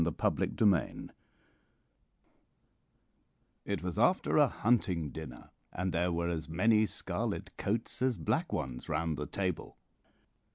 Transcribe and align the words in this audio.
THE 0.03 0.11
KING 0.11 0.25
OF 0.25 0.35
THE 0.35 0.65
FOXES 0.65 1.09
It 3.65 3.83
was 3.83 3.99
after 3.99 4.37
a 4.37 4.47
hunting 4.47 5.11
dinner, 5.11 5.51
and 5.71 5.93
there 5.93 6.11
were 6.11 6.29
as 6.29 6.49
many 6.49 6.87
scarlet 6.87 7.55
coats 7.55 8.01
as 8.01 8.17
black 8.17 8.51
ones 8.51 8.89
round 8.89 9.15
the 9.15 9.27
table. 9.27 9.77